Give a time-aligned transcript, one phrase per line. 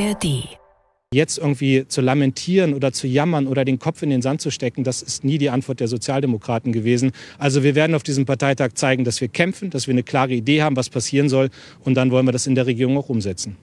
[0.00, 0.48] ARD.
[1.12, 4.84] Jetzt irgendwie zu lamentieren oder zu jammern oder den Kopf in den Sand zu stecken,
[4.84, 7.10] das ist nie die Antwort der Sozialdemokraten gewesen.
[7.38, 10.62] Also wir werden auf diesem Parteitag zeigen, dass wir kämpfen, dass wir eine klare Idee
[10.62, 11.50] haben, was passieren soll.
[11.80, 13.56] Und dann wollen wir das in der Regierung auch umsetzen.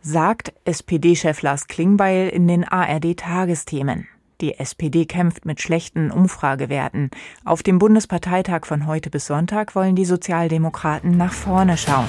[0.00, 4.08] Sagt SPD-Chef Lars Klingbeil in den ARD-Tagesthemen.
[4.40, 7.10] Die SPD kämpft mit schlechten Umfragewerten.
[7.44, 12.08] Auf dem Bundesparteitag von heute bis Sonntag wollen die Sozialdemokraten nach vorne schauen.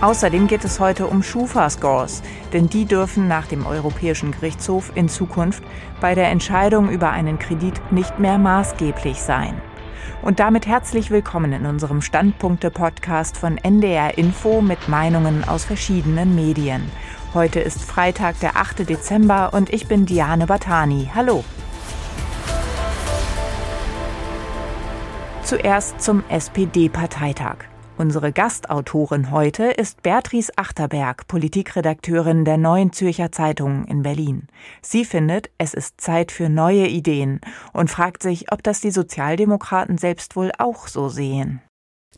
[0.00, 2.22] Außerdem geht es heute um Schufa-Scores,
[2.54, 5.62] denn die dürfen nach dem Europäischen Gerichtshof in Zukunft
[6.00, 9.60] bei der Entscheidung über einen Kredit nicht mehr maßgeblich sein.
[10.22, 16.90] Und damit herzlich willkommen in unserem Standpunkte-Podcast von NDR Info mit Meinungen aus verschiedenen Medien.
[17.34, 18.88] Heute ist Freitag, der 8.
[18.88, 21.10] Dezember und ich bin Diane Batani.
[21.14, 21.44] Hallo.
[25.42, 27.69] Zuerst zum SPD-Parteitag.
[28.00, 34.46] Unsere Gastautorin heute ist Beatrice Achterberg, Politikredakteurin der Neuen Zürcher Zeitung in Berlin.
[34.80, 37.42] Sie findet, es ist Zeit für neue Ideen
[37.74, 41.60] und fragt sich, ob das die Sozialdemokraten selbst wohl auch so sehen.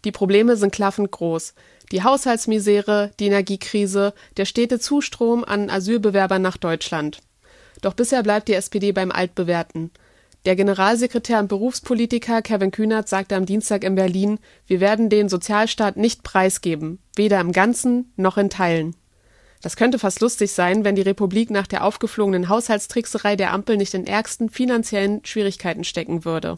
[0.05, 1.53] Die Probleme sind klaffend groß.
[1.91, 7.19] Die Haushaltsmisere, die Energiekrise, der stete Zustrom an Asylbewerbern nach Deutschland.
[7.81, 9.91] Doch bisher bleibt die SPD beim Altbewährten.
[10.45, 15.97] Der Generalsekretär und Berufspolitiker Kevin Kühnert sagte am Dienstag in Berlin, wir werden den Sozialstaat
[15.97, 18.97] nicht preisgeben, weder im Ganzen noch in Teilen.
[19.61, 23.95] Das könnte fast lustig sein, wenn die Republik nach der aufgeflogenen Haushaltstrickserei der Ampel nicht
[23.95, 26.57] in ärgsten finanziellen Schwierigkeiten stecken würde.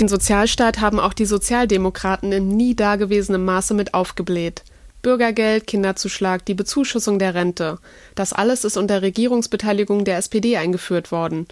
[0.00, 4.64] Den Sozialstaat haben auch die Sozialdemokraten in nie dagewesenem Maße mit aufgebläht.
[5.02, 7.78] Bürgergeld, Kinderzuschlag, die Bezuschussung der Rente.
[8.16, 11.46] Das alles ist unter Regierungsbeteiligung der SPD eingeführt worden.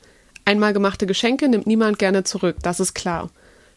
[0.49, 3.29] Einmal gemachte Geschenke nimmt niemand gerne zurück, das ist klar.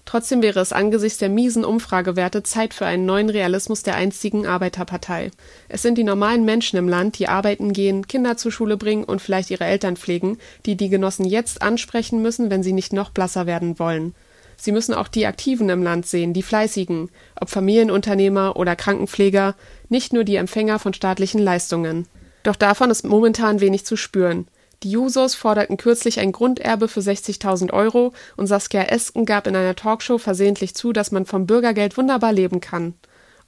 [0.06, 5.32] Trotzdem wäre es angesichts der miesen Umfragewerte Zeit für einen neuen Realismus der einstigen Arbeiterpartei.
[5.68, 9.22] Es sind die normalen Menschen im Land, die arbeiten gehen, Kinder zur Schule bringen und
[9.22, 13.46] vielleicht ihre Eltern pflegen, die die Genossen jetzt ansprechen müssen, wenn sie nicht noch blasser
[13.46, 14.16] werden wollen.
[14.56, 19.56] Sie müssen auch die Aktiven im Land sehen, die Fleißigen, ob Familienunternehmer oder Krankenpfleger,
[19.90, 22.08] nicht nur die Empfänger von staatlichen Leistungen.
[22.44, 24.48] Doch davon ist momentan wenig zu spüren.
[24.84, 29.76] Die Jusos forderten kürzlich ein Grunderbe für 60.000 Euro und Saskia Esken gab in einer
[29.76, 32.96] Talkshow versehentlich zu, dass man vom Bürgergeld wunderbar leben kann.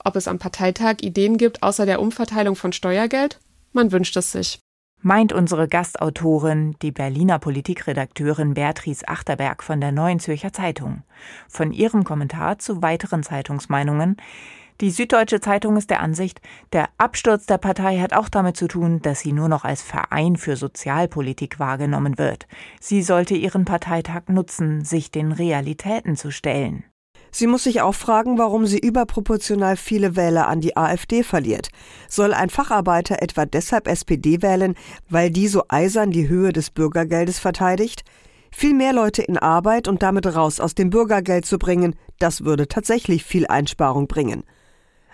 [0.03, 3.39] Ob es am Parteitag Ideen gibt außer der Umverteilung von Steuergeld?
[3.71, 4.59] Man wünscht es sich.
[5.01, 11.03] Meint unsere Gastautorin, die Berliner Politikredakteurin Beatrice Achterberg von der Neuen Zürcher Zeitung.
[11.50, 14.17] Von ihrem Kommentar zu weiteren Zeitungsmeinungen
[14.81, 16.41] die Süddeutsche Zeitung ist der Ansicht,
[16.72, 20.35] der Absturz der Partei hat auch damit zu tun, dass sie nur noch als Verein
[20.35, 22.47] für Sozialpolitik wahrgenommen wird.
[22.81, 26.83] Sie sollte ihren Parteitag nutzen, sich den Realitäten zu stellen.
[27.35, 31.69] Sie muss sich auch fragen, warum sie überproportional viele Wähler an die AfD verliert.
[32.07, 34.75] Soll ein Facharbeiter etwa deshalb SPD wählen,
[35.09, 38.03] weil die so eisern die Höhe des Bürgergeldes verteidigt?
[38.51, 42.67] Viel mehr Leute in Arbeit und damit raus aus dem Bürgergeld zu bringen, das würde
[42.67, 44.44] tatsächlich viel Einsparung bringen.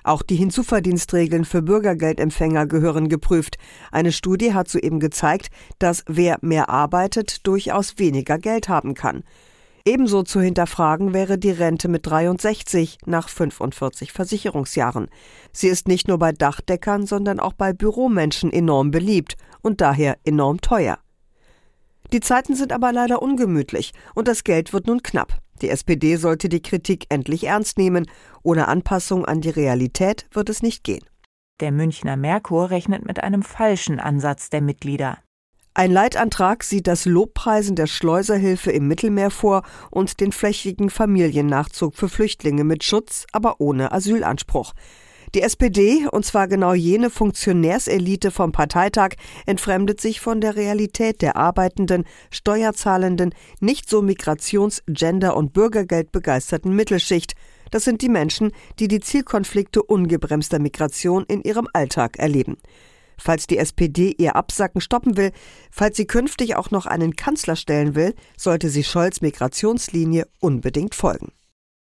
[0.03, 3.57] Auch die Hinzuverdienstregeln für Bürgergeldempfänger gehören geprüft.
[3.91, 5.49] Eine Studie hat soeben gezeigt,
[5.79, 9.23] dass wer mehr arbeitet, durchaus weniger Geld haben kann.
[9.85, 15.07] Ebenso zu hinterfragen wäre die Rente mit 63 nach 45 Versicherungsjahren.
[15.51, 20.61] Sie ist nicht nur bei Dachdeckern, sondern auch bei Büromenschen enorm beliebt und daher enorm
[20.61, 20.99] teuer.
[22.11, 25.39] Die Zeiten sind aber leider ungemütlich und das Geld wird nun knapp.
[25.61, 28.05] Die SPD sollte die Kritik endlich ernst nehmen.
[28.43, 31.03] Ohne Anpassung an die Realität wird es nicht gehen.
[31.59, 35.17] Der Münchner Merkur rechnet mit einem falschen Ansatz der Mitglieder.
[35.73, 42.09] Ein Leitantrag sieht das Lobpreisen der Schleuserhilfe im Mittelmeer vor und den flächigen Familiennachzug für
[42.09, 44.73] Flüchtlinge mit Schutz, aber ohne Asylanspruch.
[45.35, 49.09] Die SPD, und zwar genau jene Funktionärselite vom Parteitag,
[49.45, 56.75] entfremdet sich von der Realität der arbeitenden, steuerzahlenden, nicht so Migrations-, Gender- und Bürgergeld begeisterten
[56.75, 57.35] Mittelschicht.
[57.69, 62.57] Das sind die Menschen, die die Zielkonflikte ungebremster Migration in ihrem Alltag erleben.
[63.19, 65.31] Falls die SPD ihr Absacken stoppen will,
[65.69, 71.31] falls sie künftig auch noch einen Kanzler stellen will, sollte sie Scholz Migrationslinie unbedingt folgen.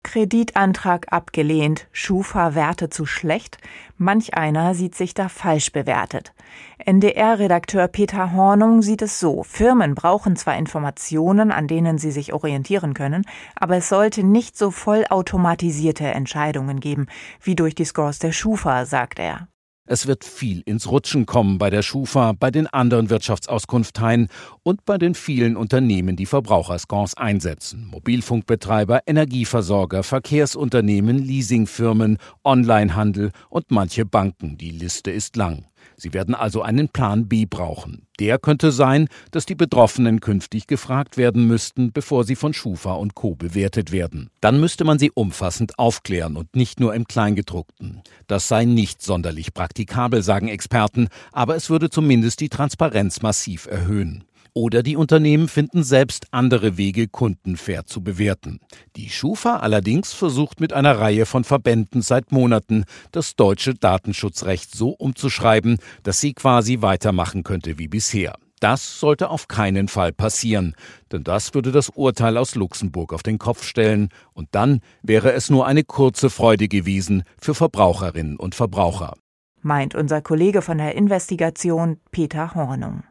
[0.06, 3.58] Kreditantrag abgelehnt, Schufa-Werte zu schlecht,
[3.98, 6.32] manch einer sieht sich da falsch bewertet.
[6.78, 12.94] NDR-Redakteur Peter Hornung sieht es so, Firmen brauchen zwar Informationen, an denen sie sich orientieren
[12.94, 13.26] können,
[13.56, 17.08] aber es sollte nicht so vollautomatisierte Entscheidungen geben,
[17.42, 19.48] wie durch die Scores der Schufa, sagt er.
[19.88, 24.30] Es wird viel ins Rutschen kommen bei der Schufa, bei den anderen Wirtschaftsauskunfteien
[24.64, 27.86] und bei den vielen Unternehmen, die Verbraucherscores einsetzen.
[27.92, 34.58] Mobilfunkbetreiber, Energieversorger, Verkehrsunternehmen, Leasingfirmen, Onlinehandel und manche Banken.
[34.58, 35.66] Die Liste ist lang.
[35.98, 38.08] Sie werden also einen Plan B brauchen.
[38.20, 43.16] Der könnte sein, dass die Betroffenen künftig gefragt werden müssten, bevor sie von Schufa und
[43.16, 43.36] Co.
[43.36, 44.30] bewertet werden.
[44.42, 48.02] Dann müsste man sie umfassend aufklären und nicht nur im Kleingedruckten.
[48.28, 54.24] Das sei nicht sonderlich praktikabel, sagen Experten, aber es würde zumindest die Transparenz massiv erhöhen.
[54.58, 58.62] Oder die Unternehmen finden selbst andere Wege, Kunden fair zu bewerten.
[58.96, 64.92] Die Schufa allerdings versucht mit einer Reihe von Verbänden seit Monaten, das deutsche Datenschutzrecht so
[64.92, 68.36] umzuschreiben, dass sie quasi weitermachen könnte wie bisher.
[68.62, 70.74] Das sollte auf keinen Fall passieren,
[71.12, 75.50] denn das würde das Urteil aus Luxemburg auf den Kopf stellen, und dann wäre es
[75.50, 79.16] nur eine kurze Freude gewesen für Verbraucherinnen und Verbraucher.
[79.62, 83.04] Meint unser Kollege von der Investigation Peter Hornung.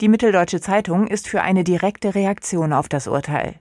[0.00, 3.56] Die Mitteldeutsche Zeitung ist für eine direkte Reaktion auf das Urteil.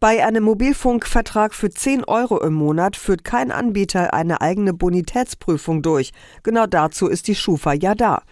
[0.00, 6.12] Bei einem Mobilfunkvertrag für 10 Euro im Monat führt kein Anbieter eine eigene Bonitätsprüfung durch.
[6.42, 8.22] Genau dazu ist die Schufa ja da.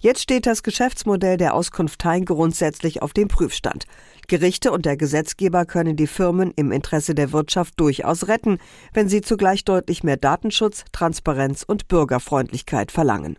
[0.00, 3.86] Jetzt steht das Geschäftsmodell der Auskunfteien grundsätzlich auf dem Prüfstand.
[4.28, 8.58] Gerichte und der Gesetzgeber können die Firmen im Interesse der Wirtschaft durchaus retten,
[8.92, 13.38] wenn sie zugleich deutlich mehr Datenschutz, Transparenz und Bürgerfreundlichkeit verlangen.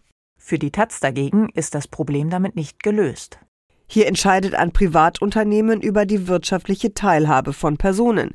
[0.49, 3.37] Für die Taz dagegen ist das Problem damit nicht gelöst.
[3.85, 8.31] Hier entscheidet ein Privatunternehmen über die wirtschaftliche Teilhabe von Personen.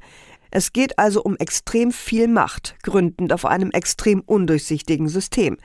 [0.52, 5.56] Es geht also um extrem viel Macht, gründend auf einem extrem undurchsichtigen System.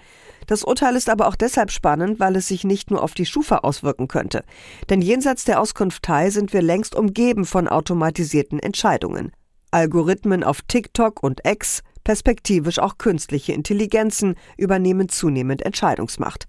[0.47, 3.57] Das Urteil ist aber auch deshalb spannend, weil es sich nicht nur auf die Schufa
[3.57, 4.43] auswirken könnte.
[4.89, 9.33] Denn jenseits der Auskunftei sind wir längst umgeben von automatisierten Entscheidungen.
[9.69, 16.47] Algorithmen auf TikTok und X, Perspektivisch auch künstliche Intelligenzen übernehmen zunehmend Entscheidungsmacht.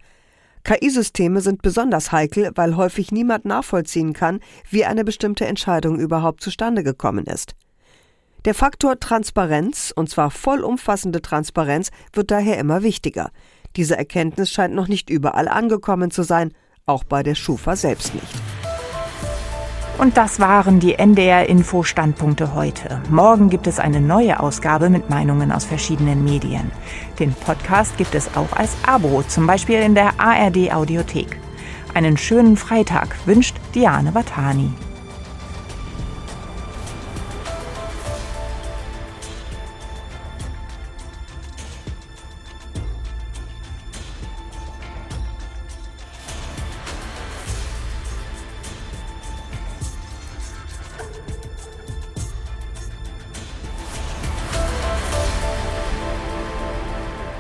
[0.64, 4.40] KI-Systeme sind besonders heikel, weil häufig niemand nachvollziehen kann,
[4.70, 7.56] wie eine bestimmte Entscheidung überhaupt zustande gekommen ist.
[8.46, 13.30] Der Faktor Transparenz, und zwar vollumfassende Transparenz, wird daher immer wichtiger.
[13.76, 16.54] Diese Erkenntnis scheint noch nicht überall angekommen zu sein,
[16.86, 18.59] auch bei der Schufa selbst nicht.
[20.00, 23.02] Und das waren die NDR-Info-Standpunkte heute.
[23.10, 26.70] Morgen gibt es eine neue Ausgabe mit Meinungen aus verschiedenen Medien.
[27.18, 31.38] Den Podcast gibt es auch als Abo, zum Beispiel in der ARD-Audiothek.
[31.92, 34.70] Einen schönen Freitag wünscht Diane Batani.